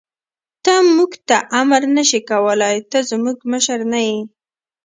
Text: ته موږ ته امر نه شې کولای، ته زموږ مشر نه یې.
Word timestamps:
ته 0.63 0.73
موږ 0.95 1.11
ته 1.27 1.37
امر 1.59 1.81
نه 1.95 2.03
شې 2.09 2.19
کولای، 2.29 2.77
ته 2.91 2.97
زموږ 3.09 3.37
مشر 3.51 3.79
نه 3.91 3.99
یې. 4.07 4.19